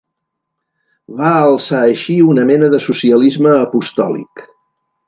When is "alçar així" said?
1.41-2.17